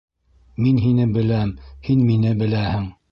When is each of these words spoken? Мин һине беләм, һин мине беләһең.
Мин 0.65 0.79
һине 0.85 1.05
беләм, 1.17 1.53
һин 1.89 2.01
мине 2.09 2.33
беләһең. 2.41 2.89